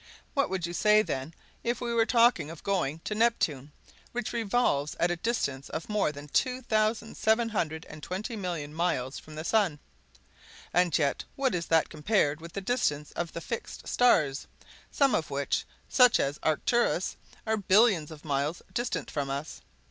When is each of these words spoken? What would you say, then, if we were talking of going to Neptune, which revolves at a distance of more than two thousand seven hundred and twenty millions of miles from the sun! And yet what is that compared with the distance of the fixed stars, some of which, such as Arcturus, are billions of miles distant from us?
What 0.33 0.49
would 0.49 0.65
you 0.65 0.73
say, 0.73 1.03
then, 1.03 1.31
if 1.63 1.79
we 1.79 1.93
were 1.93 2.07
talking 2.07 2.49
of 2.49 2.63
going 2.63 3.01
to 3.03 3.13
Neptune, 3.13 3.71
which 4.13 4.33
revolves 4.33 4.95
at 4.99 5.11
a 5.11 5.15
distance 5.15 5.69
of 5.69 5.89
more 5.89 6.11
than 6.11 6.27
two 6.29 6.63
thousand 6.63 7.15
seven 7.15 7.49
hundred 7.49 7.85
and 7.85 8.01
twenty 8.01 8.35
millions 8.35 8.71
of 8.73 8.77
miles 8.77 9.19
from 9.19 9.35
the 9.35 9.43
sun! 9.43 9.77
And 10.73 10.97
yet 10.97 11.23
what 11.35 11.53
is 11.53 11.67
that 11.67 11.89
compared 11.89 12.41
with 12.41 12.53
the 12.53 12.61
distance 12.61 13.11
of 13.11 13.31
the 13.33 13.41
fixed 13.41 13.87
stars, 13.87 14.47
some 14.89 15.13
of 15.13 15.29
which, 15.29 15.65
such 15.87 16.19
as 16.19 16.39
Arcturus, 16.41 17.15
are 17.45 17.55
billions 17.57 18.09
of 18.09 18.25
miles 18.25 18.63
distant 18.73 19.11
from 19.11 19.29
us? 19.29 19.61